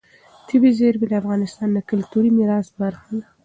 [0.47, 3.25] طبیعي زیرمې د افغانستان د کلتوري میراث برخه ده.